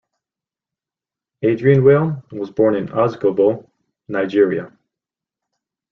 Aderinwale 1.43 2.23
was 2.31 2.49
born 2.49 2.73
in 2.73 2.87
Osogbo, 2.87 3.69
Nigeria. 4.07 4.75